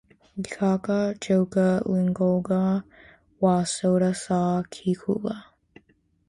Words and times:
W'ikakajhoka 0.39 1.65
lungongo 1.89 2.59
wa 3.43 3.57
soda 3.73 4.11
sa 4.23 4.41
kichula. 4.73 5.35